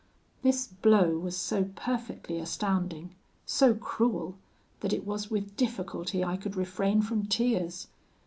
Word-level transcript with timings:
"This 0.41 0.65
blow 0.65 1.15
was 1.19 1.37
so 1.37 1.65
perfectly 1.75 2.39
astounding, 2.39 3.13
so 3.45 3.75
cruel, 3.75 4.33
that 4.79 4.93
it 4.93 5.05
was 5.05 5.29
with 5.29 5.55
difficulty 5.55 6.23
I 6.25 6.37
could 6.37 6.55
refrain 6.55 7.03
from 7.03 7.27
tears. 7.27 7.85